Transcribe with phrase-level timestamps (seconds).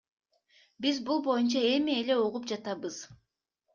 [0.85, 2.99] Биз бул боюнча эми эле угуп жатабыз.